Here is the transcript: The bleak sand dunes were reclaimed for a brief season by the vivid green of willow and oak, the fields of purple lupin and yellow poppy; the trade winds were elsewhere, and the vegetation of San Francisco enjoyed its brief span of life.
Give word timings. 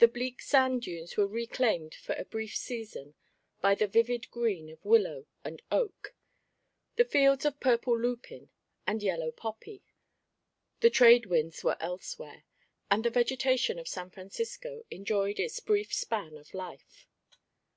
The 0.00 0.08
bleak 0.08 0.42
sand 0.42 0.82
dunes 0.82 1.16
were 1.16 1.28
reclaimed 1.28 1.94
for 1.94 2.16
a 2.16 2.24
brief 2.24 2.56
season 2.56 3.14
by 3.60 3.76
the 3.76 3.86
vivid 3.86 4.28
green 4.32 4.68
of 4.68 4.84
willow 4.84 5.26
and 5.44 5.62
oak, 5.70 6.12
the 6.96 7.04
fields 7.04 7.44
of 7.44 7.60
purple 7.60 7.96
lupin 7.96 8.50
and 8.84 9.00
yellow 9.00 9.30
poppy; 9.30 9.84
the 10.80 10.90
trade 10.90 11.26
winds 11.26 11.62
were 11.62 11.76
elsewhere, 11.78 12.42
and 12.90 13.04
the 13.04 13.10
vegetation 13.10 13.78
of 13.78 13.86
San 13.86 14.10
Francisco 14.10 14.84
enjoyed 14.90 15.38
its 15.38 15.60
brief 15.60 15.94
span 15.94 16.36
of 16.36 16.52
life. 16.52 17.06